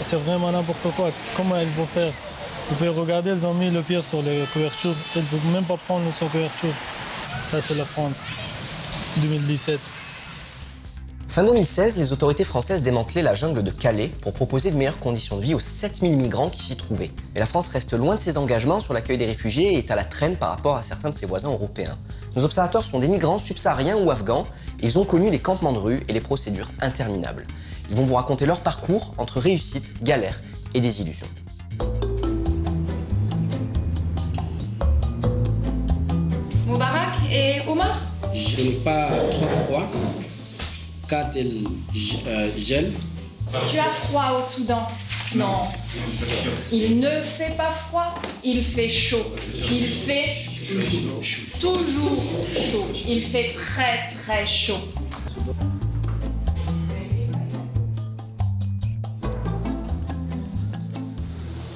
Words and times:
c'est 0.00 0.16
vraiment 0.16 0.50
n'importe 0.50 0.88
quoi. 0.96 1.10
Comment 1.36 1.56
ils 1.58 1.68
vont 1.68 1.86
faire? 1.86 2.12
Vous 2.68 2.74
pouvez 2.74 2.88
regarder, 2.90 3.30
ils 3.30 3.46
ont 3.46 3.54
mis 3.54 3.70
le 3.70 3.82
pire 3.82 4.04
sur 4.04 4.22
les 4.22 4.44
couvertures. 4.52 4.94
Ils 5.14 5.22
ne 5.22 5.26
peuvent 5.26 5.52
même 5.52 5.64
pas 5.64 5.76
prendre 5.76 6.12
sur 6.12 6.28
couverture. 6.30 6.72
Ça, 7.42 7.60
c'est 7.60 7.74
la 7.74 7.84
France, 7.84 8.28
2017. 9.18 9.78
Fin 11.28 11.44
2016, 11.44 11.98
les 11.98 12.12
autorités 12.12 12.44
françaises 12.44 12.82
démantelaient 12.82 13.20
la 13.20 13.34
jungle 13.34 13.62
de 13.62 13.70
Calais 13.70 14.08
pour 14.22 14.32
proposer 14.32 14.70
de 14.70 14.76
meilleures 14.76 14.98
conditions 14.98 15.36
de 15.36 15.42
vie 15.42 15.54
aux 15.54 15.60
7000 15.60 16.16
migrants 16.16 16.48
qui 16.48 16.62
s'y 16.62 16.76
trouvaient. 16.76 17.10
Mais 17.34 17.40
la 17.40 17.46
France 17.46 17.68
reste 17.68 17.92
loin 17.92 18.14
de 18.14 18.20
ses 18.20 18.38
engagements 18.38 18.80
sur 18.80 18.94
l'accueil 18.94 19.18
des 19.18 19.26
réfugiés 19.26 19.74
et 19.74 19.78
est 19.78 19.90
à 19.90 19.96
la 19.96 20.04
traîne 20.04 20.36
par 20.36 20.48
rapport 20.48 20.76
à 20.76 20.82
certains 20.82 21.10
de 21.10 21.14
ses 21.14 21.26
voisins 21.26 21.50
européens. 21.50 21.98
Nos 22.36 22.44
observateurs 22.44 22.84
sont 22.84 23.00
des 23.00 23.08
migrants 23.08 23.38
subsahariens 23.38 23.96
ou 23.96 24.10
afghans. 24.10 24.46
Ils 24.80 24.98
ont 24.98 25.04
connu 25.04 25.30
les 25.30 25.38
campements 25.38 25.72
de 25.72 25.78
rue 25.78 26.02
et 26.08 26.14
les 26.14 26.22
procédures 26.22 26.70
interminables. 26.80 27.46
Ils 27.90 27.96
vont 27.96 28.04
vous 28.04 28.14
raconter 28.14 28.46
leur 28.46 28.60
parcours 28.60 29.14
entre 29.18 29.40
réussite, 29.40 30.02
galère 30.02 30.42
et 30.74 30.80
désillusion. 30.80 31.26
Moubarak 36.66 37.14
et 37.30 37.60
Omar 37.68 37.96
Je 38.34 38.62
n'ai 38.62 38.70
pas 38.72 39.08
trop 39.30 39.46
froid 39.64 39.90
quand 41.08 41.30
il 41.36 41.66
euh, 42.26 42.50
gèle. 42.58 42.92
Tu 43.70 43.78
as 43.78 43.84
froid 43.84 44.40
au 44.40 44.42
Soudan 44.42 44.88
Non. 45.36 45.68
Il 46.72 46.98
ne 46.98 47.22
fait 47.22 47.56
pas 47.56 47.70
froid, 47.70 48.14
il 48.42 48.64
fait 48.64 48.88
chaud. 48.88 49.24
Il 49.70 49.86
fait 49.86 50.34
toujours 51.60 52.22
chaud. 52.54 52.88
Il 53.06 53.22
fait 53.22 53.52
très 53.54 54.08
très 54.08 54.46
chaud. 54.46 54.80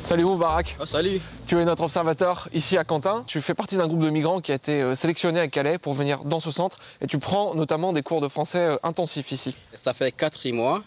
Salut 0.03 0.25
Moubarak. 0.25 0.77
Oh, 0.81 0.87
salut. 0.87 1.21
Tu 1.47 1.59
es 1.59 1.65
notre 1.65 1.83
observateur 1.83 2.49
ici 2.55 2.79
à 2.79 2.85
Quentin. 2.85 3.23
Tu 3.27 3.41
fais 3.43 3.55
partie 3.55 3.77
d'un 3.77 3.87
groupe 3.87 4.03
de 4.03 4.09
migrants 4.09 4.41
qui 4.41 4.51
a 4.51 4.55
été 4.55 4.81
euh, 4.81 4.95
sélectionné 4.95 5.41
à 5.41 5.47
Calais 5.47 5.79
pour 5.79 5.93
venir 5.93 6.25
dans 6.25 6.41
ce 6.41 6.51
centre 6.51 6.79
et 7.03 7.07
tu 7.07 7.19
prends 7.19 7.55
notamment 7.55 7.93
des 7.93 8.03
cours 8.03 8.23
de 8.23 8.29
français 8.29 8.61
euh, 8.61 8.77
intensifs 8.83 9.31
ici. 9.31 9.55
Ça 9.75 9.93
fait 9.93 10.11
4 10.11 10.51
mois 10.53 10.83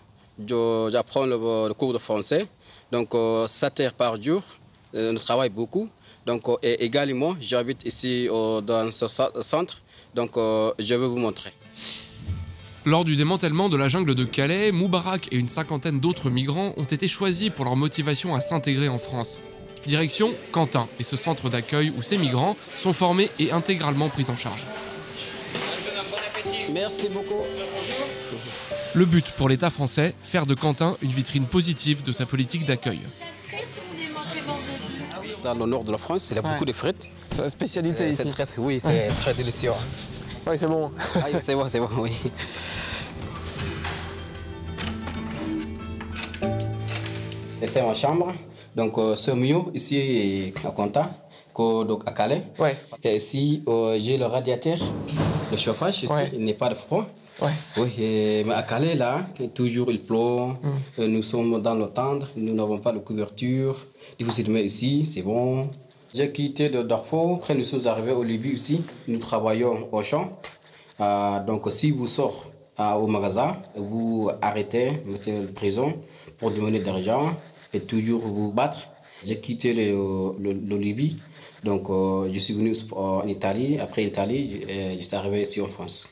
que 0.48 0.90
j'apprends 0.92 1.26
le, 1.26 1.74
cours 1.74 1.94
de 1.94 2.00
français. 2.00 2.48
Donc 2.92 3.14
7 3.48 3.80
heures 3.82 3.94
par 3.94 4.22
jour. 4.22 4.42
Euh, 4.96 5.16
je 5.16 5.24
travaille 5.24 5.50
beaucoup. 5.50 5.90
Donc 6.26 6.44
et 6.64 6.84
également, 6.84 7.36
j'habite 7.40 7.86
ici 7.86 8.28
dans 8.30 8.92
ce 8.92 9.08
centre. 9.42 9.84
Donc 10.16 10.32
je 10.36 10.94
vais 10.96 11.08
vous 11.08 11.18
montrer. 11.18 11.54
Lors 12.86 13.06
du 13.06 13.16
démantèlement 13.16 13.70
de 13.70 13.78
la 13.78 13.88
jungle 13.88 14.14
de 14.14 14.26
Calais, 14.26 14.74
Moubarak 14.74 15.30
et 15.32 15.38
une 15.38 15.48
cinquantaine 15.48 16.02
d'autres 16.02 16.30
migrants 16.30 16.74
ont 16.76 16.84
été 16.84 17.08
choisis 17.08 17.50
pour 17.50 17.64
leur 17.64 17.78
motivation 17.78 18.36
à 18.36 18.42
s'intégrer 18.42 18.90
en 18.90 18.98
France. 18.98 19.40
Direction 19.86 20.34
Quentin 20.52 20.90
et 21.00 21.04
ce 21.04 21.16
centre 21.16 21.50
d'accueil 21.50 21.94
où 21.98 22.02
ces 22.02 22.18
migrants 22.18 22.58
sont 22.76 22.92
formés 22.92 23.30
et 23.40 23.54
intégralement 23.54 24.10
pris 24.10 24.26
en 24.30 24.36
charge. 24.36 24.66
Merci 26.74 27.08
beaucoup. 27.08 27.42
Le 28.94 29.06
but 29.06 29.32
pour 29.38 29.48
l'État 29.48 29.70
français, 29.70 30.14
faire 30.22 30.46
de 30.46 30.54
Quentin 30.54 30.98
une 31.02 31.12
vitrine 31.12 31.46
positive 31.46 32.04
de 32.04 32.12
sa 32.12 32.26
politique 32.26 32.66
d'accueil. 32.66 33.00
Dans 35.42 35.56
le 35.56 35.66
nord 35.66 35.86
de 35.86 35.92
la 35.92 35.98
France, 35.98 36.32
il 36.32 36.36
y 36.36 36.40
a 36.40 36.42
beaucoup 36.42 36.66
de 36.66 36.74
frites. 36.74 37.08
C'est 37.32 37.44
la 37.44 37.50
spécialité 37.50 38.08
ici. 38.10 38.24
oui, 38.58 38.80
c'est 38.82 39.10
très 39.22 39.34
délicieux. 39.34 39.72
Oui, 40.46 40.58
c'est 40.58 40.68
bon. 40.68 40.92
Ah 41.16 41.40
c'est 41.40 41.56
bon, 41.56 41.66
c'est 41.68 41.80
bon, 41.80 41.88
oui. 42.00 42.12
Et 47.62 47.68
c'est 47.68 47.82
ma 47.82 47.94
chambre. 47.94 48.34
Donc, 48.76 48.98
euh, 48.98 49.16
ce 49.16 49.32
mieux 49.32 49.62
ici 49.74 50.54
à 50.66 50.72
Conta, 50.72 51.10
donc 51.56 52.04
à 52.06 52.12
Calais. 52.12 52.44
Ouais. 52.60 52.76
Et 53.04 53.16
ici, 53.16 53.64
euh, 53.68 53.98
j'ai 54.02 54.18
le 54.18 54.26
radiateur, 54.26 54.78
le 55.52 55.58
chauffage 55.58 56.04
ici, 56.04 56.14
il 56.34 56.44
n'est 56.44 56.56
pas 56.56 56.70
de 56.70 56.76
froid. 56.76 57.06
Ouais. 57.42 57.50
Oui, 57.78 58.44
mais 58.46 58.54
à 58.54 58.64
Calais, 58.64 58.96
là, 58.96 59.18
toujours 59.54 59.92
il 59.92 60.02
pleut. 60.02 60.18
Mm. 60.18 60.70
Euh, 61.00 61.08
nous 61.08 61.24
sommes 61.24 61.62
dans 61.62 61.76
le 61.76 61.88
tendre, 61.88 62.28
nous 62.36 62.54
n'avons 62.54 62.80
pas 62.80 62.92
de 62.92 63.00
couverture. 63.00 63.76
Difficilement 64.20 64.60
ici, 64.60 65.06
c'est 65.06 65.22
bon. 65.22 65.70
J'ai 66.16 66.32
quitté 66.32 66.70
de 66.70 66.84
Darfour, 66.84 67.38
après 67.38 67.56
nous 67.56 67.64
sommes 67.64 67.88
arrivés 67.88 68.12
au 68.12 68.24
Libye 68.24 68.54
aussi. 68.54 68.84
Nous 69.08 69.18
travaillons 69.18 69.90
au 69.92 70.04
champ. 70.04 70.32
Euh, 71.00 71.44
donc 71.44 71.64
si 71.72 71.90
vous 71.90 72.06
sortez 72.06 72.50
euh, 72.80 72.94
au 72.94 73.08
magasin, 73.08 73.56
vous 73.76 74.30
arrêtez, 74.44 74.92
mettez 75.08 75.36
en 75.36 75.54
prison 75.56 75.92
pour 76.38 76.52
demander 76.52 76.80
de 76.80 76.86
l'argent 76.86 77.26
et 77.74 77.80
toujours 77.80 78.22
vous 78.22 78.52
battre. 78.52 78.78
J'ai 79.26 79.40
quitté 79.40 79.74
le, 79.74 80.78
Libye, 80.78 81.16
donc 81.64 81.90
euh, 81.90 82.30
je 82.32 82.38
suis 82.38 82.54
venu 82.54 82.76
en 82.92 83.26
Italie. 83.28 83.80
Après 83.80 84.04
Italie, 84.04 84.62
je 84.70 85.02
suis 85.04 85.16
arrivé 85.16 85.42
ici 85.42 85.62
en 85.62 85.66
France. 85.66 86.12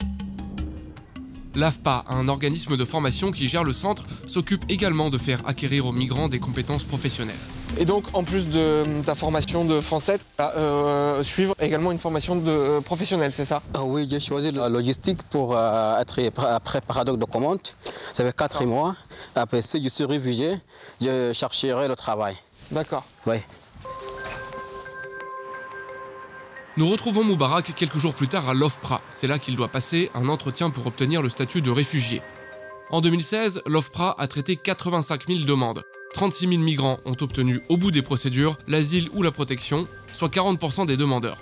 L'AFPA, 1.54 2.06
un 2.10 2.28
organisme 2.28 2.76
de 2.76 2.86
formation 2.86 3.30
qui 3.30 3.48
gère 3.48 3.64
le 3.64 3.74
centre, 3.74 4.08
s'occupe 4.26 4.64
également 4.68 5.12
de 5.12 5.20
faire 5.20 5.48
acquérir 5.48 5.86
aux 5.86 5.92
migrants 5.92 6.30
des 6.30 6.40
compétences 6.40 6.86
professionnelles. 6.86 7.36
Et 7.78 7.86
donc, 7.86 8.04
en 8.14 8.24
plus 8.24 8.48
de 8.48 8.84
ta 9.06 9.16
formation 9.16 9.66
de 9.66 9.80
français, 9.82 10.20
euh, 10.40 11.24
suivre 11.24 11.56
également 11.60 11.92
une 11.92 12.00
formation 12.00 12.36
de 12.36 12.52
euh, 12.52 12.82
professionnelle, 12.82 13.32
c'est 13.34 13.46
ça? 13.46 13.62
Ah 13.74 13.84
Oui, 13.84 14.08
j'ai 14.10 14.20
choisi 14.20 14.52
la 14.52 14.70
logistique 14.70 15.24
pour 15.30 15.56
euh, 15.56 16.00
être 16.00 16.20
préparateur 16.60 17.18
de 17.18 17.26
commandes. 17.26 17.62
Ça 17.80 18.24
fait 18.24 18.36
4 18.36 18.66
mois. 18.66 18.94
Après, 19.36 19.62
si 19.62 19.84
je 19.84 19.90
suis 19.90 20.04
réfugié, 20.04 20.58
je 21.00 21.32
chercherai 21.34 21.88
le 21.88 21.96
travail. 21.96 22.36
D'accord. 22.72 23.04
Oui. 23.26 23.38
Nous 26.78 26.90
retrouvons 26.90 27.24
Moubarak 27.24 27.74
quelques 27.76 27.98
jours 27.98 28.14
plus 28.14 28.28
tard 28.28 28.50
à 28.50 28.54
l'OFPRA. 28.54 29.02
C'est 29.10 29.28
là 29.28 29.40
qu'il 29.40 29.56
doit 29.56 29.68
passer 29.68 30.10
un 30.14 30.30
entretien 30.30 30.70
pour 30.70 30.88
obtenir 30.88 31.22
le 31.22 31.30
statut 31.30 31.62
de 31.62 31.72
réfugié. 31.72 32.22
En 32.92 33.02
2016, 33.02 33.64
l'OFPRA 33.66 34.16
a 34.18 34.28
traité 34.28 34.56
85 34.56 35.28
000 35.28 35.40
demandes. 35.46 35.84
36 36.14 36.48
000 36.50 36.62
migrants 36.62 37.00
ont 37.06 37.16
obtenu 37.22 37.62
au 37.70 37.78
bout 37.78 37.92
des 37.92 38.02
procédures 38.02 38.58
l'asile 38.68 39.10
ou 39.14 39.24
la 39.24 39.32
protection, 39.32 39.88
soit 40.14 40.34
40% 40.34 40.86
des 40.86 40.98
demandeurs. 40.98 41.42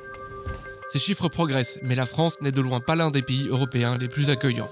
Ces 0.91 0.99
chiffres 0.99 1.27
progressent, 1.27 1.79
mais 1.83 1.95
la 1.95 2.05
France 2.05 2.35
n'est 2.41 2.51
de 2.51 2.61
loin 2.61 2.79
pas 2.79 2.95
l'un 2.95 3.11
des 3.11 3.21
pays 3.21 3.47
européens 3.47 3.97
les 3.97 4.07
plus 4.07 4.29
accueillants. 4.29 4.69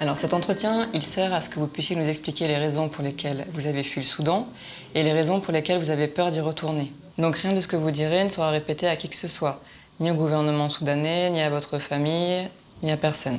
Alors 0.00 0.16
cet 0.16 0.32
entretien, 0.32 0.88
il 0.94 1.02
sert 1.02 1.34
à 1.34 1.40
ce 1.40 1.50
que 1.50 1.60
vous 1.60 1.66
puissiez 1.66 1.94
nous 1.94 2.08
expliquer 2.08 2.48
les 2.48 2.56
raisons 2.56 2.88
pour 2.88 3.04
lesquelles 3.04 3.46
vous 3.52 3.66
avez 3.66 3.82
fui 3.82 4.00
le 4.00 4.06
Soudan 4.06 4.48
et 4.94 5.02
les 5.02 5.12
raisons 5.12 5.40
pour 5.40 5.52
lesquelles 5.52 5.78
vous 5.78 5.90
avez 5.90 6.08
peur 6.08 6.30
d'y 6.30 6.40
retourner. 6.40 6.90
Donc 7.18 7.36
rien 7.36 7.52
de 7.52 7.60
ce 7.60 7.68
que 7.68 7.76
vous 7.76 7.90
direz 7.90 8.24
ne 8.24 8.30
sera 8.30 8.50
répété 8.50 8.88
à 8.88 8.96
qui 8.96 9.08
que 9.08 9.16
ce 9.16 9.28
soit, 9.28 9.60
ni 10.00 10.10
au 10.10 10.14
gouvernement 10.14 10.70
soudanais, 10.70 11.28
ni 11.30 11.42
à 11.42 11.50
votre 11.50 11.78
famille, 11.78 12.48
ni 12.82 12.90
à 12.90 12.96
personne. 12.96 13.38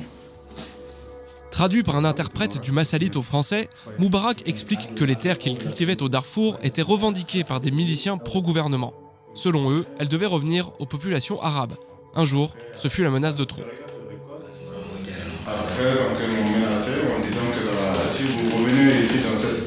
Traduit 1.52 1.82
par 1.82 1.96
un 1.96 2.04
interprète 2.04 2.60
du 2.60 2.72
massalite 2.72 3.14
au 3.16 3.22
français, 3.22 3.68
Moubarak 3.98 4.48
explique 4.48 4.94
que 4.94 5.04
les 5.04 5.16
terres 5.16 5.38
qu'il 5.38 5.56
cultivait 5.58 6.02
au 6.02 6.08
Darfour 6.08 6.58
étaient 6.62 6.82
revendiquées 6.82 7.44
par 7.44 7.60
des 7.60 7.70
miliciens 7.70 8.16
pro-gouvernement. 8.16 8.94
Selon 9.34 9.70
eux, 9.70 9.84
elles 9.98 10.08
devaient 10.08 10.26
revenir 10.26 10.72
aux 10.80 10.86
populations 10.86 11.40
arabes. 11.42 11.74
Un 12.14 12.24
jour, 12.24 12.56
ce 12.74 12.88
fut 12.88 13.04
la 13.04 13.10
menace 13.10 13.36
de 13.36 13.44
trop 13.44 13.62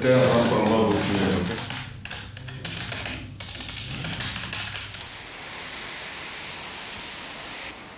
on 0.05 0.69
va 0.69 0.77
vous 0.87 0.93
tuer. 0.93 1.25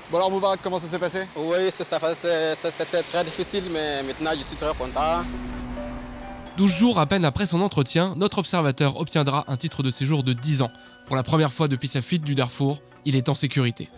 Bon 0.10 0.18
alors 0.18 0.32
Moubarak, 0.32 0.62
comment 0.64 0.80
ça 0.80 0.88
s'est 0.88 1.00
passé? 1.00 1.24
Oui, 1.36 1.70
c'était 1.70 3.04
très 3.04 3.24
difficile, 3.26 3.64
mais 3.74 4.04
maintenant 4.04 4.32
je 4.38 4.44
suis 4.44 4.56
très 4.56 4.74
content. 4.74 5.24
12 6.56 6.72
jours 6.72 7.00
à 7.00 7.06
peine 7.06 7.26
après 7.26 7.46
son 7.46 7.62
entretien, 7.62 8.14
notre 8.16 8.38
observateur 8.38 9.00
obtiendra 9.00 9.44
un 9.48 9.58
titre 9.58 9.84
de 9.84 9.92
séjour 9.92 10.24
de 10.24 10.32
10 10.32 10.62
ans. 10.62 10.72
Pour 11.06 11.16
la 11.18 11.24
première 11.24 11.52
fois 11.52 11.68
depuis 11.68 11.90
sa 11.90 12.02
fuite 12.02 12.24
du 12.24 12.36
Darfour, 12.36 12.80
il 13.06 13.18
est 13.18 13.28
en 13.28 13.36
sécurité. 13.36 13.90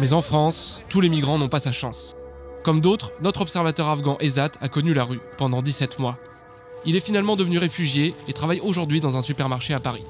Mais 0.00 0.12
en 0.12 0.20
France, 0.20 0.82
tous 0.88 1.00
les 1.00 1.08
migrants 1.08 1.38
n'ont 1.38 1.48
pas 1.48 1.60
sa 1.60 1.72
chance. 1.72 2.16
Comme 2.64 2.80
d'autres, 2.80 3.12
notre 3.22 3.42
observateur 3.42 3.88
afghan 3.88 4.18
Ezat 4.18 4.50
a 4.60 4.68
connu 4.68 4.94
la 4.94 5.04
rue 5.04 5.20
pendant 5.38 5.62
17 5.62 6.00
mois. 6.00 6.18
Il 6.84 6.96
est 6.96 7.00
finalement 7.00 7.36
devenu 7.36 7.58
réfugié 7.58 8.14
et 8.26 8.32
travaille 8.32 8.60
aujourd'hui 8.60 9.00
dans 9.00 9.16
un 9.16 9.22
supermarché 9.22 9.74
à 9.74 9.80
Paris. 9.80 10.04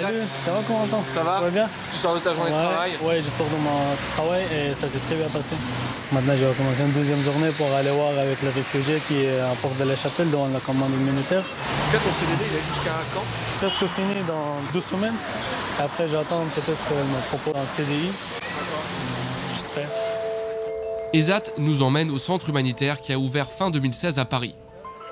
Salut, 0.00 0.18
ça 0.44 0.52
va 0.52 0.60
comment 0.66 0.86
t'entends 0.86 1.04
Ça 1.08 1.22
va 1.22 1.34
Ça 1.36 1.40
va 1.44 1.50
bien 1.50 1.68
Tu 1.90 1.96
sors 1.96 2.14
de 2.14 2.20
ta 2.20 2.34
journée 2.34 2.50
de 2.50 2.56
travail 2.56 2.92
Ouais, 3.02 3.16
je 3.22 3.28
sors 3.28 3.46
de 3.46 3.56
mon 3.56 3.96
travail 4.14 4.44
et 4.52 4.74
ça 4.74 4.88
s'est 4.88 4.98
très 4.98 5.14
bien 5.16 5.28
passé. 5.28 5.54
Maintenant, 6.12 6.34
je 6.36 6.44
vais 6.44 6.54
commencer 6.54 6.82
une 6.82 6.92
deuxième 6.92 7.22
journée 7.22 7.50
pour 7.50 7.72
aller 7.72 7.90
voir 7.90 8.10
avec 8.18 8.42
les 8.42 8.50
réfugiés 8.50 9.00
qui 9.06 9.24
est 9.24 9.40
à 9.40 9.54
Porte 9.60 9.76
de 9.78 9.84
la 9.84 9.96
Chapelle 9.96 10.30
dans 10.30 10.48
la 10.48 10.60
commande 10.60 10.92
humanitaire. 10.92 11.42
Là, 11.92 11.98
ton 11.98 12.12
CDD, 12.12 12.44
il 12.50 12.56
est 12.56 12.74
jusqu'à 12.74 13.00
quand 13.14 13.24
Presque 13.58 13.86
fini 13.86 14.14
dans 14.26 14.60
deux 14.72 14.80
semaines. 14.80 15.16
Après, 15.78 16.08
j'attends 16.08 16.44
peut-être 16.54 16.88
qu'elle 16.88 16.98
me 16.98 17.20
propose 17.28 17.62
un 17.62 17.66
CDI. 17.66 18.10
J'espère. 19.54 19.88
ESAT 21.12 21.52
nous 21.58 21.82
emmène 21.82 22.10
au 22.10 22.18
centre 22.18 22.48
humanitaire 22.48 23.00
qui 23.00 23.12
a 23.12 23.18
ouvert 23.18 23.48
fin 23.50 23.70
2016 23.70 24.18
à 24.18 24.24
Paris. 24.24 24.56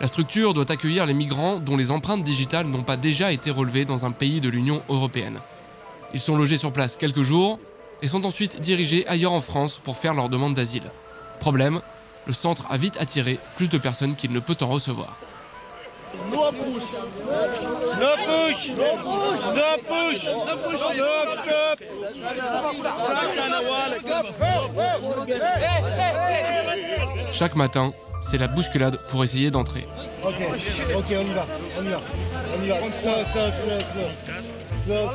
La 0.01 0.09
structure 0.09 0.55
doit 0.55 0.71
accueillir 0.71 1.07
les 1.07 1.15
migrants 1.15 1.59
dont 1.59 1.77
les 1.77 1.91
empreintes 1.91 2.25
digitales 2.25 2.67
n'ont 2.67 2.83
pas 2.83 2.97
déjà 2.97 3.31
été 3.33 3.51
relevées 3.51 3.85
dans 3.85 4.05
un 4.05 4.11
pays 4.11 4.41
de 4.41 4.49
l'Union 4.49 4.83
européenne. 4.89 5.39
Ils 6.15 6.21
sont 6.21 6.37
logés 6.37 6.59
sur 6.59 6.73
place 6.73 6.97
quelques 6.97 7.23
jours 7.23 7.59
et 8.03 8.09
sont 8.09 8.27
ensuite 8.27 8.61
dirigés 8.61 9.07
ailleurs 9.07 9.33
en 9.33 9.41
France 9.41 9.81
pour 9.83 9.97
faire 9.97 10.15
leur 10.15 10.29
demande 10.29 10.55
d'asile. 10.55 10.91
Problème, 11.39 11.81
le 12.27 12.33
centre 12.33 12.67
a 12.71 12.77
vite 12.77 12.97
attiré 13.01 13.39
plus 13.57 13.69
de 13.69 13.79
personnes 13.79 14.17
qu'il 14.17 14.33
ne 14.33 14.41
peut 14.41 14.57
en 14.61 14.69
recevoir. 14.69 15.17
Chaque 27.31 27.57
matin, 27.57 27.93
c'est 28.23 28.39
la 28.39 28.49
bousculade 28.49 28.97
pour 29.09 29.23
essayer 29.25 29.51
d'entrer. 29.51 29.87
Ok, 30.23 30.35
ok, 30.97 31.05
on 31.11 31.21
y 31.21 31.35
va, 31.35 31.47
on 31.79 31.85
y 31.85 31.91
va, 31.91 32.01
on 32.57 32.65
y 32.65 32.69
va. 32.69 32.77
Slow, 32.77 32.91
slow, 33.33 33.51
slow, 33.93 34.52
slow. 34.85 35.07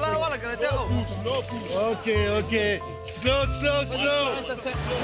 Ok, 1.91 2.07
ok. 2.39 2.55
Slow, 3.07 3.45
slow, 3.59 3.85
slow. 3.85 4.25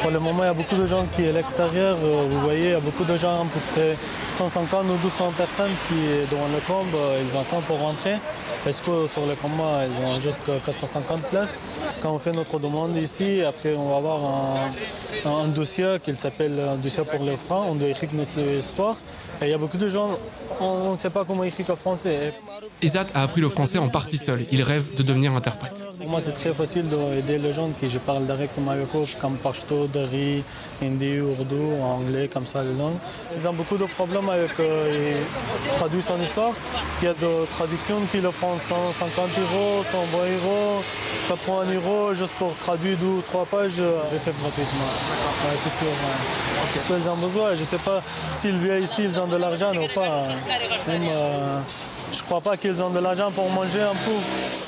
Pour 0.01 0.11
le 0.11 0.19
moment, 0.19 0.43
il 0.43 0.47
y 0.47 0.49
a 0.49 0.53
beaucoup 0.53 0.75
de 0.75 0.85
gens 0.87 1.05
qui 1.15 1.23
sont 1.23 1.29
à 1.29 1.31
l'extérieur. 1.33 1.95
Euh, 2.03 2.23
Vous 2.29 2.39
voyez, 2.41 2.65
il 2.65 2.71
y 2.71 2.73
a 2.73 2.79
beaucoup 2.79 3.03
de 3.05 3.15
gens, 3.17 3.41
à 3.41 3.45
peu 3.45 3.59
près 3.73 3.95
150 4.31 4.85
ou 4.85 4.97
200 5.03 5.31
personnes 5.37 5.71
qui 5.87 5.95
sont 6.29 6.35
dans 6.35 6.47
le 6.47 6.59
combat. 6.67 6.97
euh, 6.97 7.23
Ils 7.25 7.37
attendent 7.37 7.63
pour 7.63 7.79
rentrer. 7.79 8.15
Parce 8.63 8.81
que 8.81 9.07
sur 9.07 9.25
le 9.25 9.35
combat, 9.35 9.81
ils 9.85 10.05
ont 10.05 10.19
jusqu'à 10.19 10.53
450 10.65 11.21
places? 11.23 11.59
Quand 12.01 12.11
on 12.11 12.19
fait 12.19 12.31
notre 12.31 12.59
demande 12.59 12.95
ici, 12.97 13.41
après, 13.43 13.75
on 13.75 13.89
va 13.89 13.97
avoir 13.97 14.19
un, 15.25 15.29
un 15.43 15.47
dossier 15.47 15.97
qui 16.01 16.15
s'appelle 16.15 16.59
un 16.59 16.75
dossier 16.75 17.03
pour 17.03 17.23
les 17.25 17.37
francs. 17.37 17.67
On 17.69 17.75
doit 17.75 17.89
écrire 17.89 18.09
notre 18.13 18.39
histoire. 18.39 18.95
Et 19.41 19.45
il 19.45 19.51
y 19.51 19.53
a 19.53 19.57
beaucoup 19.57 19.77
de 19.77 19.87
gens, 19.89 20.09
on 20.61 20.91
ne 20.91 20.95
sait 20.95 21.09
pas 21.09 21.23
comment 21.25 21.43
écrire 21.43 21.69
en 21.71 21.75
français. 21.75 22.33
Ezat 22.83 23.05
a 23.15 23.23
appris 23.23 23.39
le 23.39 23.47
français 23.47 23.77
en 23.77 23.87
partie 23.87 24.17
seul. 24.17 24.45
Il 24.51 24.61
rêve 24.61 24.93
de 24.95 25.03
devenir 25.03 25.33
interprète. 25.33 25.87
Pour 25.99 26.09
moi, 26.09 26.19
c'est 26.19 26.33
très 26.33 26.53
facile 26.53 26.83
d'aider 26.89 27.37
les 27.37 27.53
gens 27.53 27.69
qui 27.79 27.89
je 27.89 27.97
parle 27.97 28.25
directement 28.25 28.71
avec 28.71 28.93
eux, 28.93 29.05
comme 29.21 29.37
Pashto, 29.37 29.87
Dari, 29.87 30.43
Hindi, 30.81 31.13
Urdu, 31.15 31.63
anglais, 31.81 32.27
comme 32.27 32.45
ça, 32.45 32.61
les 32.61 32.73
langues. 32.73 32.97
Ils 33.37 33.47
ont 33.47 33.53
beaucoup 33.53 33.77
de 33.77 33.85
problèmes 33.85 34.27
avec 34.27 34.59
euh, 34.59 35.13
traduire 35.71 36.03
son 36.03 36.21
histoire. 36.21 36.51
Il 37.01 37.05
y 37.05 37.07
a 37.07 37.13
des 37.13 37.45
traductions 37.53 37.99
qui 38.11 38.19
le 38.19 38.31
prennent 38.31 38.59
150 38.59 39.29
euros, 39.39 39.81
120 39.81 40.17
euros, 40.17 40.83
80 41.29 41.53
euros, 41.75 42.13
juste 42.13 42.33
pour 42.33 42.53
traduire 42.57 42.97
deux 42.97 43.05
ou 43.07 43.21
trois 43.21 43.45
pages. 43.45 43.77
Je 43.77 44.17
fais 44.17 44.33
gratuitement. 44.41 44.91
Ouais, 45.45 45.57
c'est 45.57 45.71
sûr. 45.71 45.87
ouais. 45.87 46.63
Parce 46.73 46.83
qu'ils 46.85 47.09
ont 47.09 47.17
besoin. 47.17 47.55
Je 47.55 47.61
ne 47.61 47.65
sais 47.65 47.77
pas 47.77 48.01
s'ils 48.33 48.57
viennent 48.57 48.83
ici, 48.83 49.03
ils 49.05 49.19
ont 49.19 49.27
de 49.27 49.37
l'argent 49.37 49.71
ou 49.71 49.87
pas. 49.93 50.23
Même, 50.87 51.01
euh, 51.09 51.59
je 52.13 52.21
crois 52.21 52.41
pas 52.41 52.57
qu'ils 52.57 52.81
ont 52.83 52.91
de 52.91 52.99
l'argent 52.99 53.31
pour 53.31 53.49
manger 53.49 53.81
un 53.81 53.93
peu. 53.93 54.11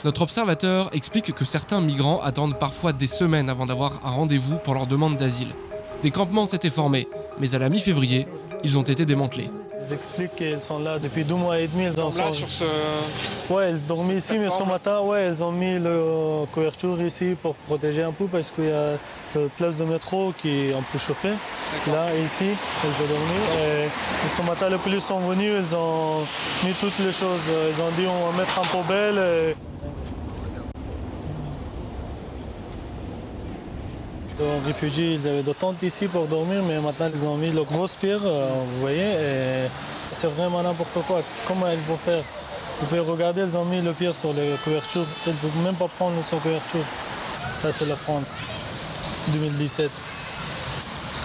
Notre 0.03 0.24
observateur 0.24 0.89
explique 0.94 1.33
que 1.33 1.45
certains 1.45 1.80
migrants 1.80 2.21
attendent 2.21 2.57
parfois 2.57 2.92
des 2.92 3.07
semaines 3.07 3.50
avant 3.50 3.65
d'avoir 3.65 4.00
un 4.03 4.09
rendez-vous 4.09 4.56
pour 4.57 4.74
leur 4.74 4.88
demande 4.88 5.18
d'asile. 5.18 5.50
Des 6.01 6.12
campements 6.12 6.45
s'étaient 6.47 6.69
formés, 6.69 7.07
mais 7.39 7.56
à 7.56 7.59
la 7.59 7.69
mi-février, 7.69 8.27
ils 8.65 8.77
ont 8.79 8.81
été 8.81 9.06
démantelés. 9.06 9.47
Ils 9.83 9.94
expliquent 9.94 10.35
qu'ils 10.35 10.59
sont 10.59 10.79
là 10.79 10.97
depuis 11.00 11.23
deux 11.23 11.35
mois 11.35 11.59
et 11.59 11.67
demi. 11.67 11.85
Ils 11.85 12.01
ont 12.01 12.09
Là, 12.09 12.31
sur 12.31 12.50
ce... 12.50 12.63
Ouais, 13.53 13.71
ils 13.71 13.85
dormaient 13.85 14.15
ici, 14.15 14.38
mais 14.39 14.50
ce 14.50 14.63
matin, 14.63 15.01
ouais, 15.01 15.29
ils 15.31 15.44
ont 15.44 15.51
mis 15.51 15.77
la 15.79 16.45
couverture 16.51 17.00
ici 17.01 17.35
pour 17.41 17.53
protéger 17.56 18.01
un 18.03 18.12
peu 18.12 18.25
parce 18.25 18.50
qu'il 18.51 18.65
y 18.65 18.71
a 18.71 18.94
la 19.35 19.41
place 19.57 19.77
de 19.77 19.83
métro 19.85 20.33
qui 20.38 20.50
est 20.69 20.73
un 20.73 20.81
peu 20.91 20.97
chauffée. 20.97 21.35
Là, 21.91 22.07
ici, 22.25 22.45
elle 22.83 22.89
peut 23.00 23.07
dormir. 23.13 23.41
Et, 23.67 23.85
et 23.85 24.29
ce 24.29 24.41
matin, 24.41 24.69
les 24.69 24.77
polices 24.77 25.06
sont 25.06 25.19
venus, 25.19 25.51
ils 25.59 25.75
ont 25.75 26.21
mis 26.63 26.73
toutes 26.81 26.97
les 27.06 27.13
choses. 27.13 27.51
Ils 27.75 27.81
ont 27.81 27.91
dit 27.97 28.07
on 28.07 28.31
va 28.31 28.38
mettre 28.39 28.59
en 28.59 28.63
poubelle. 28.63 29.18
et- 29.18 29.56
Les 34.37 34.67
réfugiés, 34.67 35.13
ils 35.13 35.27
avaient 35.29 35.43
des 35.43 35.53
tentes 35.53 35.81
ici 35.83 36.07
pour 36.07 36.25
dormir, 36.25 36.61
mais 36.67 36.79
maintenant 36.81 37.09
ils 37.13 37.25
ont 37.25 37.37
mis 37.37 37.51
le 37.51 37.63
gros 37.63 37.87
pierre, 37.87 38.19
euh, 38.25 38.49
vous 38.73 38.81
voyez, 38.81 38.99
et 38.99 39.69
c'est 40.11 40.27
vraiment 40.27 40.61
n'importe 40.61 40.99
quoi. 41.07 41.21
Comment 41.47 41.67
ils 41.71 41.79
vont 41.87 41.95
faire? 41.95 42.21
Vous 42.81 42.87
pouvez 42.87 42.99
regarder, 42.99 43.43
ils 43.43 43.55
ont 43.55 43.63
mis 43.63 43.81
le 43.81 43.93
pierre 43.93 44.13
sur 44.13 44.33
les 44.33 44.55
couvertures. 44.63 45.05
Ils 45.25 45.31
ne 45.31 45.37
peuvent 45.37 45.63
même 45.63 45.75
pas 45.75 45.87
prendre 45.87 46.21
sur 46.21 46.41
couverture. 46.41 46.83
Ça, 47.53 47.71
c'est 47.71 47.85
la 47.85 47.95
France, 47.95 48.41
2017. 49.29 49.89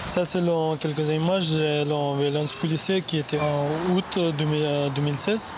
Ça, 0.07 0.23
c'est 0.23 0.39
quelques 0.79 1.09
images 1.09 1.51
de 1.51 1.83
la 1.89 2.17
violence 2.17 2.53
policière 2.53 3.01
qui 3.05 3.17
était 3.17 3.39
en 3.39 3.93
août 3.93 4.19
2000, 4.37 4.61
euh, 4.63 4.89
2016. 4.89 5.51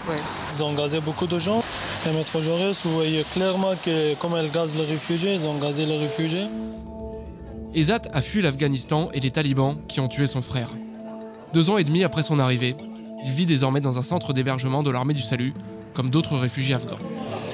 Ils 0.56 0.64
ont 0.64 0.74
gazé 0.74 1.00
beaucoup 1.02 1.28
de 1.28 1.38
gens. 1.38 1.64
C'est 1.94 2.10
un 2.10 2.14
maître 2.14 2.42
Jaurès, 2.42 2.82
vous 2.84 2.94
voyez 2.94 3.24
clairement 3.32 3.74
que 3.84 4.16
comme 4.16 4.36
ils 4.44 4.52
gazent 4.52 4.76
les 4.76 4.86
réfugiés, 4.86 5.36
ils 5.36 5.48
ont 5.48 5.58
gazé 5.60 5.86
les 5.86 5.98
réfugiés. 5.98 6.48
Ezat 7.76 8.04
a 8.14 8.22
fui 8.22 8.44
l'Afghanistan 8.44 9.10
et 9.14 9.20
les 9.20 9.32
talibans 9.32 9.76
qui 9.88 10.00
ont 10.00 10.08
tué 10.08 10.28
son 10.28 10.44
frère. 10.44 10.70
Deux 11.54 11.72
ans 11.72 11.80
et 11.80 11.84
demi 11.84 12.04
après 12.04 12.22
son 12.22 12.38
arrivée, 12.38 12.76
il 13.24 13.32
vit 13.32 13.48
désormais 13.48 13.82
dans 13.82 13.98
un 13.98 14.04
centre 14.04 14.32
d'hébergement 14.32 14.84
de 14.84 14.92
l'armée 14.92 15.16
du 15.16 15.24
salut, 15.24 15.54
comme 15.96 16.12
d'autres 16.12 16.38
réfugiés 16.38 16.76
afghans. 16.76 17.00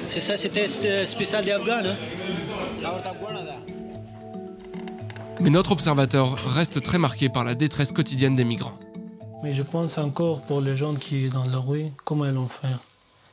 C'est 0.08 0.20
ça, 0.20 0.36
c'était 0.36 0.66
euh, 0.84 1.06
spécial 1.06 1.44
des 1.44 1.52
Afghans. 1.52 1.84
Hein? 1.84 1.96
Mais 5.40 5.48
notre 5.48 5.72
observateur 5.72 6.34
reste 6.52 6.82
très 6.82 6.98
marqué 6.98 7.30
par 7.30 7.44
la 7.44 7.54
détresse 7.54 7.92
quotidienne 7.92 8.34
des 8.34 8.44
migrants. 8.44 8.78
Mais 9.42 9.52
je 9.52 9.62
pense 9.62 9.96
encore 9.96 10.42
pour 10.42 10.60
les 10.60 10.76
gens 10.76 10.94
qui 10.94 11.30
sont 11.30 11.38
dans 11.38 11.50
la 11.50 11.58
rue, 11.58 11.86
comment 12.04 12.26
ils 12.26 12.32
vont 12.32 12.46
faire. 12.46 12.78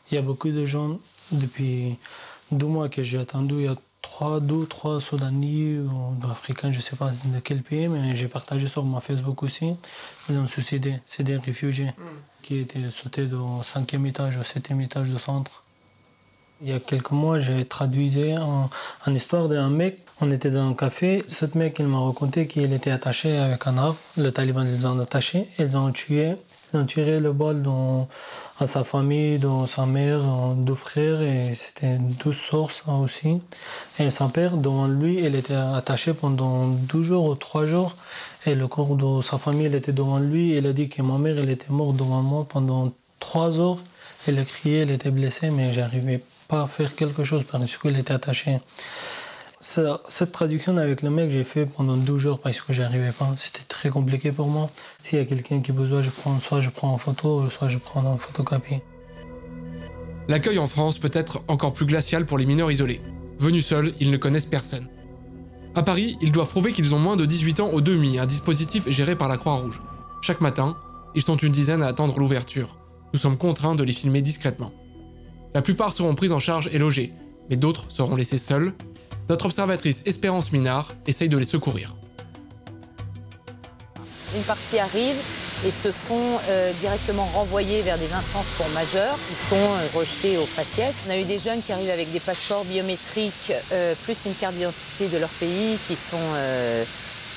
Il 0.10 0.16
y 0.16 0.18
a 0.18 0.22
beaucoup 0.22 0.50
de 0.50 0.64
gens, 0.64 1.00
depuis 1.34 1.98
deux 2.52 2.68
mois 2.68 2.88
que 2.88 3.04
j'ai 3.04 3.18
attendu, 3.18 3.56
il 3.56 3.64
y 3.64 3.68
a 3.68 3.76
trois, 4.08 4.40
deux, 4.40 4.66
trois 4.66 5.02
Soudanais 5.02 5.80
ou 5.80 6.16
Africains, 6.32 6.72
je 6.72 6.78
ne 6.78 6.82
sais 6.82 6.96
pas 6.96 7.12
de 7.12 7.40
quel 7.44 7.62
pays, 7.62 7.90
mais 7.90 8.16
j'ai 8.16 8.30
partagé 8.30 8.66
sur 8.66 8.84
mon 8.86 9.02
Facebook 9.02 9.44
aussi. 9.44 9.76
Ils 10.30 10.38
ont 10.38 10.48
suicidé. 10.48 10.94
C'est 11.06 11.24
des 11.24 11.36
réfugiés 11.36 11.92
qui 12.42 12.60
étaient 12.60 12.90
sautés 12.90 13.26
du 13.26 13.36
cinquième 13.64 14.06
étage 14.06 14.38
au 14.38 14.44
septième 14.44 14.80
étage 14.80 15.12
du 15.12 15.20
centre. 15.20 15.64
Il 16.60 16.70
y 16.70 16.74
a 16.74 16.80
quelques 16.80 17.12
mois, 17.12 17.38
j'ai 17.38 17.66
traduisé 17.66 18.36
en, 18.36 18.68
histoire 19.14 19.48
d'un 19.48 19.70
mec. 19.70 20.00
On 20.22 20.32
était 20.32 20.50
dans 20.50 20.68
un 20.68 20.74
café. 20.74 21.24
Ce 21.28 21.46
mec, 21.56 21.76
il 21.78 21.86
m'a 21.86 22.00
raconté 22.00 22.48
qu'il 22.48 22.74
était 22.74 22.90
attaché 22.90 23.38
avec 23.38 23.68
un 23.68 23.78
arbre. 23.78 23.98
Le 24.18 24.32
taliban, 24.32 24.66
ils 24.66 24.88
ont 24.88 25.00
attaché. 25.00 25.48
Ils 25.60 25.78
ont 25.78 25.92
tué. 25.92 26.32
Ils 26.74 26.80
ont 26.80 26.86
tiré 26.86 27.20
le 27.20 27.32
bol 27.32 27.62
dans, 27.62 28.08
à 28.60 28.66
sa 28.66 28.84
famille, 28.84 29.38
dans 29.38 29.68
sa 29.68 29.86
mère, 29.86 30.24
dans 30.24 30.56
deux 30.56 30.74
frères. 30.74 31.22
Et 31.22 31.54
c'était 31.54 31.98
deux 32.00 32.32
sources 32.32 32.84
aussi. 32.88 33.40
Et 34.00 34.10
son 34.10 34.30
père, 34.30 34.58
devant 34.58 34.88
lui, 34.88 35.20
il 35.20 35.36
était 35.36 35.54
attaché 35.54 36.16
pendant 36.16 36.66
deux 36.66 37.04
jours 37.04 37.26
ou 37.26 37.36
trois 37.36 37.68
jours. 37.68 37.96
Et 38.48 38.56
le 38.56 38.68
corps 38.68 38.96
de 38.96 39.22
sa 39.22 39.38
famille, 39.38 39.68
il 39.68 39.76
était 39.76 39.94
devant 39.94 40.18
lui. 40.18 40.56
Il 40.56 40.66
a 40.66 40.74
dit 40.74 40.90
que 40.90 41.04
ma 41.04 41.20
mère, 41.20 41.38
elle 41.38 41.52
était 41.52 41.72
morte 41.72 41.98
devant 41.98 42.24
moi 42.24 42.48
pendant 42.50 42.92
trois 43.20 43.60
heures. 43.60 43.78
Elle 44.26 44.40
a 44.40 44.44
crié, 44.44 44.80
elle 44.80 44.92
était 44.92 45.12
blessée, 45.12 45.52
mais 45.52 45.72
j'arrivais 45.72 46.18
pas 46.18 46.37
à 46.50 46.68
faire 46.68 46.96
quelque 46.96 47.24
chose 47.24 47.44
parce 47.50 47.78
qu'il 47.78 47.98
était 47.98 48.14
attaché. 48.14 48.60
Cette 49.60 50.32
traduction 50.32 50.78
avec 50.78 51.02
le 51.02 51.10
mec, 51.10 51.30
j'ai 51.32 51.44
fait 51.44 51.66
pendant 51.66 51.98
12 51.98 52.22
jours 52.22 52.40
parce 52.40 52.62
que 52.62 52.74
j'arrivais 52.74 53.12
pas. 53.12 53.28
C'était 53.36 53.66
très 53.68 53.90
compliqué 53.90 54.32
pour 54.32 54.48
moi. 54.48 54.70
S'il 55.02 55.20
y 55.20 55.22
a 55.22 55.26
quelqu'un 55.26 55.62
qui 55.62 55.72
a 55.72 55.74
besoin, 55.74 56.02
je 56.02 56.10
prends, 56.10 56.40
soit 56.40 56.62
je 56.62 56.70
prends 56.70 56.90
en 56.94 56.98
photo, 56.98 57.50
soit 57.50 57.68
je 57.68 57.78
prends 57.78 58.06
en 58.06 58.18
photocopie. 58.18 58.82
L'accueil 60.28 60.60
en 60.60 60.68
France 60.68 61.00
peut 61.00 61.12
être 61.14 61.44
encore 61.48 61.74
plus 61.74 61.86
glacial 61.86 62.26
pour 62.26 62.38
les 62.38 62.46
mineurs 62.46 62.72
isolés. 62.72 63.02
Venus 63.40 63.66
seuls, 63.66 63.94
ils 64.00 64.12
ne 64.12 64.18
connaissent 64.18 64.46
personne. 64.46 64.88
À 65.76 65.84
Paris, 65.84 66.18
ils 66.22 66.32
doivent 66.32 66.50
prouver 66.50 66.74
qu'ils 66.74 66.96
ont 66.96 67.00
moins 67.00 67.16
de 67.16 67.26
18 67.26 67.60
ans 67.60 67.70
au 67.70 67.82
demi, 67.82 68.20
un 68.20 68.26
dispositif 68.26 68.90
géré 68.90 69.16
par 69.16 69.28
la 69.28 69.38
Croix-Rouge. 69.38 69.82
Chaque 70.22 70.42
matin, 70.42 70.78
ils 71.16 71.22
sont 71.22 71.38
une 71.38 71.52
dizaine 71.52 71.84
à 71.84 71.88
attendre 71.88 72.20
l'ouverture. 72.20 72.78
Nous 73.14 73.20
sommes 73.20 73.38
contraints 73.38 73.76
de 73.76 73.84
les 73.84 73.94
filmer 73.94 74.22
discrètement. 74.22 74.72
La 75.54 75.62
plupart 75.62 75.94
seront 75.94 76.16
pris 76.16 76.32
en 76.32 76.40
charge 76.40 76.70
et 76.72 76.78
logés, 76.78 77.12
mais 77.50 77.58
d'autres 77.58 77.86
seront 77.90 78.16
laissés 78.16 78.38
seuls. 78.38 78.74
Notre 79.30 79.46
observatrice 79.46 80.04
Espérance 80.06 80.52
Minard 80.52 80.94
essaye 81.06 81.30
de 81.30 81.38
les 81.38 81.46
secourir. 81.46 81.96
Une 84.36 84.44
partie 84.44 84.80
arrive 84.80 85.16
et 85.66 85.72
se 85.72 85.92
font 85.92 86.40
euh, 86.50 86.72
directement 86.80 87.26
renvoyer 87.34 87.82
vers 87.82 87.98
des 87.98 88.14
instances 88.14 88.48
pour 88.58 88.68
majeurs. 88.70 89.18
Ils 89.32 89.36
sont 89.36 89.56
euh, 89.56 89.98
rejetés 89.98 90.38
au 90.38 90.46
faciès. 90.46 91.02
On 91.08 91.12
a 91.12 91.18
eu 91.18 91.24
des 91.24 91.40
jeunes 91.40 91.62
qui 91.62 91.72
arrivent 91.72 91.90
avec 91.90 92.12
des 92.12 92.20
passeports 92.20 92.66
biométriques 92.66 93.52
euh, 93.72 93.96
plus 94.04 94.26
une 94.26 94.36
carte 94.36 94.56
d'identité 94.56 95.08
de 95.08 95.18
leur 95.18 95.30
pays 95.30 95.78
qui 95.88 95.96
sont 95.96 96.18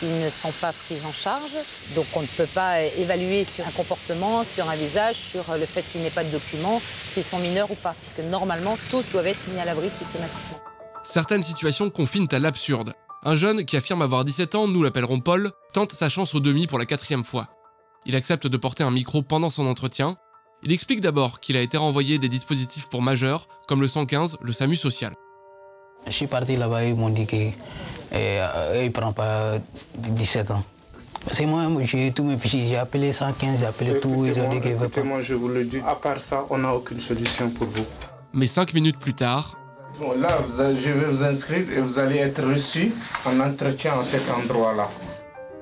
qui 0.01 0.07
ne 0.07 0.31
sont 0.31 0.53
pas 0.61 0.73
prises 0.73 1.05
en 1.05 1.13
charge. 1.13 1.53
Donc 1.95 2.07
on 2.15 2.23
ne 2.23 2.27
peut 2.27 2.47
pas 2.47 2.83
évaluer 2.83 3.45
sur 3.45 3.67
un 3.67 3.71
comportement, 3.71 4.43
sur 4.43 4.69
un 4.69 4.75
visage, 4.75 5.17
sur 5.17 5.45
le 5.57 5.67
fait 5.67 5.83
qu'il 5.83 6.01
n'ait 6.01 6.11
pas 6.11 6.25
de 6.25 6.31
documents, 6.31 6.81
s'ils 7.07 7.25
sont 7.25 7.39
mineurs 7.39 7.71
ou 7.71 7.75
pas, 7.75 7.95
puisque 8.01 8.21
normalement 8.21 8.79
tous 8.91 9.11
doivent 9.11 9.27
être 9.27 9.47
mis 9.49 9.61
à 9.61 9.67
l'abri 9.67 9.91
systématiquement. 9.91 10.59
Certaines 11.03 11.43
situations 11.43 11.91
confinent 11.91 12.29
à 12.33 12.39
l'absurde. 12.39 12.95
Un 13.23 13.35
jeune 13.35 13.65
qui 13.67 13.77
affirme 13.77 14.01
avoir 14.01 14.25
17 14.25 14.55
ans, 14.55 14.67
nous 14.67 14.83
l'appellerons 14.83 15.21
Paul, 15.21 15.51
tente 15.75 15.93
sa 15.93 16.09
chance 16.09 16.35
au 16.35 16.41
demi 16.41 16.67
pour 16.67 16.79
la 16.79 16.87
quatrième 16.87 17.25
fois. 17.25 17.49
Il 18.07 18.17
accepte 18.17 18.47
de 18.47 18.57
porter 18.57 18.83
un 18.83 18.91
micro 18.91 19.23
pendant 19.23 19.51
son 19.51 19.67
entretien. 19.67 20.17
Il 20.63 20.73
explique 20.73 21.03
d'abord 21.03 21.41
qu'il 21.41 21.57
a 21.57 21.61
été 21.61 21.77
renvoyé 21.77 22.19
des 22.19 22.31
dispositifs 22.31 22.89
pour 22.89 23.03
majeurs, 23.03 23.47
comme 23.69 23.83
le 23.83 23.89
115, 23.89 24.39
le 24.41 24.53
SAMU 24.55 24.77
social. 24.77 25.13
Je 26.07 26.13
suis 26.13 26.27
parti 26.27 26.57
là-bas, 26.57 26.85
ils 26.85 26.95
m'ont 26.95 27.11
dit 27.11 27.27
qu'il 28.11 28.85
ne 28.85 28.89
prend 28.91 29.13
pas 29.13 29.55
17 29.99 30.51
ans. 30.51 30.63
C'est 31.33 31.45
moi, 31.47 31.65
j'ai 31.85 32.13
tous 32.13 32.25
mes 32.25 32.39
fichiers, 32.39 32.67
j'ai 32.69 32.77
appelé 32.79 33.13
115, 33.13 33.61
j'ai 33.61 33.67
appelé 33.67 34.01
tout, 34.01 34.25
ils 34.27 34.41
ont 34.41 34.49
dit 34.51 34.61
qu'ils 34.61 34.73
ne 34.73 34.77
veulent 34.77 34.89
pas. 34.89 35.03
Moi, 35.03 35.21
je 35.23 35.35
vous 35.35 35.49
le 35.49 35.65
dis, 35.65 35.79
à 35.87 35.95
part 35.95 36.21
ça, 36.21 36.45
on 36.51 36.59
n'a 36.59 36.75
aucune 36.75 36.99
solution 37.01 37.51
pour 37.51 37.67
vous. 37.67 37.85
Mais 38.33 38.47
cinq 38.47 38.73
minutes 38.75 38.99
plus 38.99 39.15
tard, 39.15 39.57
Bon, 39.99 40.19
là, 40.19 40.35
vous 40.49 40.63
allez- 40.63 40.81
je 40.81 40.89
vais 40.89 41.05
vous 41.13 41.23
inscrire 41.25 41.71
et 41.77 41.81
vous 41.83 41.99
allez 41.99 42.17
être 42.17 42.43
reçu 42.43 42.91
en 43.27 43.39
entretien 43.41 43.93
à 44.01 44.03
cet 44.03 44.31
endroit-là. 44.31 44.89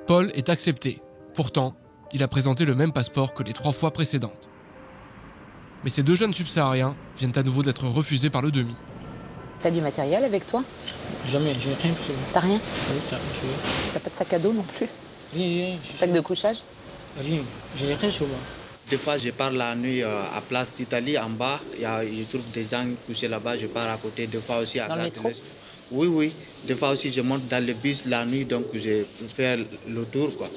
Paul 0.07 0.31
est 0.33 0.49
accepté. 0.49 1.03
Pourtant, 1.35 1.75
il 2.13 2.23
a 2.23 2.29
présenté 2.29 2.65
le 2.65 2.77
même 2.77 2.93
passeport 2.93 3.35
que 3.35 3.43
les 3.43 3.53
trois 3.53 3.73
fois 3.73 3.91
précédentes. 3.91 4.49
Mais 5.83 5.91
ces 5.91 6.05
deux 6.05 6.15
jeunes 6.15 6.33
subsahariens 6.35 6.95
viennent 7.17 7.37
à 7.37 7.43
nouveau 7.43 7.65
d'être 7.65 7.85
refusés 7.89 8.31
par 8.31 8.43
le 8.43 8.53
demi. 8.53 8.77
T'as 9.61 9.71
du 9.71 9.81
matériel 9.81 10.23
avec 10.25 10.47
toi 10.47 10.63
Jamais, 11.27 11.55
j'ai 11.59 11.71
rien 11.83 11.93
T'as 12.33 12.41
rien 12.41 12.61
Oui, 12.91 13.01
t'as- 13.93 14.01
pas 14.01 14.11
de 14.11 14.15
sac 14.15 14.33
à 14.33 14.39
dos 14.39 14.53
non 14.53 14.63
plus 14.63 14.87
Rien, 15.35 15.47
rien, 15.67 15.77
Sac 15.83 16.13
de 16.13 16.21
couchage 16.21 16.59
rien. 17.21 17.41
Je 17.77 17.87
n'ai 17.87 17.95
rien 17.95 18.11
sur 18.11 18.27
moi. 18.29 18.37
Des 18.89 18.97
fois, 18.97 19.19
je 19.19 19.31
pars 19.31 19.51
la 19.51 19.75
nuit 19.75 20.03
euh, 20.03 20.23
à 20.35 20.41
Place 20.41 20.73
d'Italie, 20.79 21.19
en 21.19 21.29
bas. 21.31 21.59
Il 21.77 21.83
y 21.83 21.85
a- 21.85 22.05
je 22.05 22.23
trouve 22.29 22.43
des 22.55 22.65
gens 22.65 22.85
couchés 23.07 23.27
là-bas. 23.29 23.59
Je 23.59 23.67
pars 23.67 23.91
à 23.91 23.97
côté. 23.97 24.27
Des 24.29 24.39
fois 24.39 24.59
aussi 24.59 24.79
à 24.79 24.87
Dans 24.87 24.95
le 24.95 25.01
Gare 25.01 25.11
de 25.11 25.15
métro 25.17 25.29
l'Est. 25.29 25.45
Oui, 25.91 26.07
oui. 26.07 26.33
Des 26.65 26.75
fois 26.75 26.91
aussi, 26.91 27.11
je 27.11 27.21
monte 27.21 27.47
dans 27.49 27.65
le 27.65 27.75
bus 27.75 28.07
la 28.07 28.25
nuit, 28.25 28.45
donc 28.45 28.65
je 28.75 29.03
faire 29.35 29.59
le 29.89 30.05
tour. 30.07 30.37
Quoi. 30.39 30.49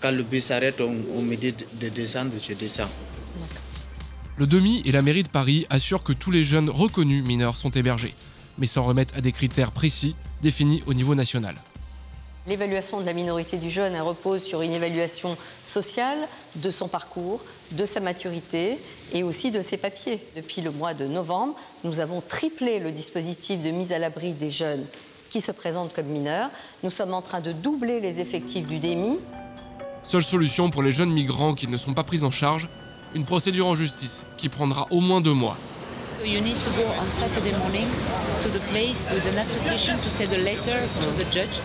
Quand 0.00 0.10
le 0.12 0.22
bus 0.22 0.44
s'arrête, 0.44 0.80
on, 0.80 0.94
on 1.16 1.22
me 1.22 1.34
dit 1.36 1.52
de, 1.52 1.64
de 1.86 1.88
descendre, 1.90 2.32
je 2.46 2.54
descends. 2.54 2.88
Le 4.38 4.46
demi 4.46 4.82
et 4.84 4.92
la 4.92 5.02
mairie 5.02 5.24
de 5.24 5.28
Paris 5.28 5.66
assurent 5.68 6.04
que 6.04 6.12
tous 6.12 6.30
les 6.30 6.44
jeunes 6.44 6.70
reconnus 6.70 7.24
mineurs 7.24 7.56
sont 7.56 7.70
hébergés, 7.70 8.14
mais 8.56 8.68
s'en 8.68 8.84
remettent 8.84 9.16
à 9.16 9.20
des 9.20 9.32
critères 9.32 9.72
précis 9.72 10.14
définis 10.42 10.80
au 10.86 10.94
niveau 10.94 11.16
national. 11.16 11.56
L'évaluation 12.46 13.00
de 13.00 13.06
la 13.06 13.14
minorité 13.14 13.56
du 13.56 13.68
jeune 13.68 14.00
repose 14.00 14.40
sur 14.40 14.62
une 14.62 14.72
évaluation 14.72 15.36
sociale 15.64 16.16
de 16.54 16.70
son 16.70 16.86
parcours, 16.86 17.42
de 17.72 17.84
sa 17.84 17.98
maturité 17.98 18.78
et 19.12 19.24
aussi 19.24 19.50
de 19.50 19.60
ses 19.60 19.76
papiers. 19.76 20.20
Depuis 20.36 20.62
le 20.62 20.70
mois 20.70 20.94
de 20.94 21.06
novembre, 21.06 21.56
nous 21.82 21.98
avons 21.98 22.20
triplé 22.20 22.78
le 22.78 22.92
dispositif 22.92 23.60
de 23.60 23.70
mise 23.70 23.92
à 23.92 23.98
l'abri 23.98 24.34
des 24.34 24.50
jeunes 24.50 24.84
qui 25.30 25.40
se 25.40 25.50
présentent 25.50 25.92
comme 25.92 26.06
mineurs. 26.06 26.48
Nous 26.84 26.90
sommes 26.90 27.12
en 27.12 27.22
train 27.22 27.40
de 27.40 27.50
doubler 27.50 27.98
les 27.98 28.20
effectifs 28.20 28.68
du 28.68 28.78
DEMI. 28.78 29.18
Seule 30.04 30.22
solution 30.22 30.70
pour 30.70 30.84
les 30.84 30.92
jeunes 30.92 31.10
migrants 31.10 31.56
qui 31.56 31.66
ne 31.66 31.76
sont 31.76 31.92
pas 31.92 32.04
pris 32.04 32.22
en 32.22 32.30
charge, 32.30 32.70
une 33.14 33.24
procédure 33.24 33.66
en 33.66 33.74
justice 33.74 34.26
qui 34.36 34.48
prendra 34.48 34.86
au 34.90 35.00
moins 35.00 35.20
deux 35.20 35.34
mois. 35.34 35.56
So 36.20 36.26
you 36.26 36.40
need 36.40 36.56
to 36.64 36.70
go 36.70 36.82
on 37.00 37.10
Saturday 37.10 37.52
morning 37.58 37.86
to 38.42 38.48
the 38.48 38.60
place 38.70 39.08
with 39.12 39.24
an 39.32 39.38
association 39.38 39.96
to 39.98 40.10
send 40.10 40.32
a 40.32 40.38
letter 40.38 40.76
to 41.00 41.06
the 41.16 41.24
judge 41.32 41.60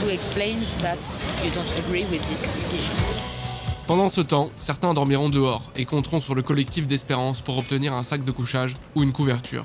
to 0.00 0.08
explain 0.08 0.58
that 0.80 1.16
you 1.44 1.50
don't 1.50 1.72
agree 1.78 2.04
with 2.04 2.22
this 2.28 2.48
decision. 2.54 2.94
Pendant 3.88 4.08
ce 4.08 4.20
temps, 4.20 4.50
certains 4.54 4.94
dormiront 4.94 5.30
dehors 5.30 5.72
et 5.74 5.84
compteront 5.84 6.20
sur 6.20 6.36
le 6.36 6.42
collectif 6.42 6.86
d'espérance 6.86 7.40
pour 7.40 7.58
obtenir 7.58 7.92
un 7.92 8.04
sac 8.04 8.22
de 8.22 8.30
couchage 8.30 8.76
ou 8.94 9.02
une 9.02 9.10
couverture. 9.10 9.64